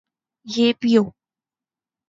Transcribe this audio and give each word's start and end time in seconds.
یہ 0.47 0.67
پیو 0.79 1.03